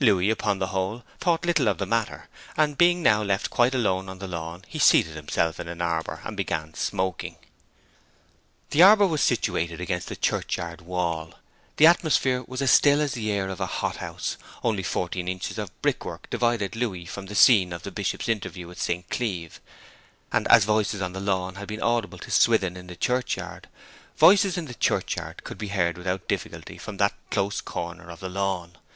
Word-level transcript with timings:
Louis, 0.00 0.28
upon 0.28 0.58
the 0.58 0.66
whole, 0.74 1.04
thought 1.20 1.44
little 1.46 1.68
of 1.68 1.78
the 1.78 1.86
matter, 1.86 2.28
and 2.56 2.76
being 2.76 3.00
now 3.00 3.22
left 3.22 3.48
quite 3.48 3.76
alone 3.76 4.08
on 4.08 4.18
the 4.18 4.26
lawn, 4.26 4.64
he 4.66 4.76
seated 4.80 5.14
himself 5.14 5.60
in 5.60 5.68
an 5.68 5.80
arbour 5.80 6.20
and 6.24 6.36
began 6.36 6.74
smoking. 6.74 7.36
The 8.70 8.82
arbour 8.82 9.06
was 9.06 9.22
situated 9.22 9.80
against 9.80 10.08
the 10.08 10.16
churchyard 10.16 10.80
wall. 10.80 11.34
The 11.76 11.86
atmosphere 11.86 12.42
was 12.48 12.60
as 12.60 12.72
still 12.72 13.00
as 13.00 13.12
the 13.12 13.30
air 13.30 13.48
of 13.48 13.60
a 13.60 13.66
hot 13.66 13.98
house; 13.98 14.36
only 14.64 14.82
fourteen 14.82 15.28
inches 15.28 15.58
of 15.58 15.70
brickwork 15.80 16.28
divided 16.28 16.74
Louis 16.74 17.04
from 17.06 17.26
the 17.26 17.36
scene 17.36 17.72
of 17.72 17.84
the 17.84 17.92
Bishop's 17.92 18.28
interview 18.28 18.66
with 18.66 18.82
St. 18.82 19.08
Cleeve, 19.10 19.60
and 20.32 20.48
as 20.48 20.64
voices 20.64 21.00
on 21.00 21.12
the 21.12 21.20
lawn 21.20 21.54
had 21.54 21.68
been 21.68 21.80
audible 21.82 22.18
to 22.18 22.32
Swithin 22.32 22.76
in 22.76 22.88
the 22.88 22.96
churchyard, 22.96 23.68
voices 24.16 24.58
in 24.58 24.64
the 24.64 24.74
churchyard 24.74 25.44
could 25.44 25.56
be 25.56 25.68
heard 25.68 25.96
without 25.96 26.26
difficulty 26.26 26.78
from 26.78 26.96
that 26.96 27.14
close 27.30 27.60
corner 27.60 28.10
of 28.10 28.18
the 28.18 28.28
lawn. 28.28 28.76